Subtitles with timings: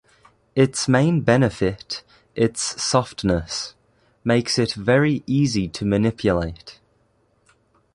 [0.55, 2.03] Its main benefit,
[2.33, 3.75] its softness,
[4.23, 6.79] makes it very easy to manipulate.